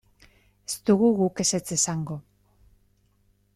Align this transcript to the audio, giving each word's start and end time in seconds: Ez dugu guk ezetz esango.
Ez 0.69 0.77
dugu 0.89 1.09
guk 1.19 1.43
ezetz 1.45 1.67
esango. 1.77 2.19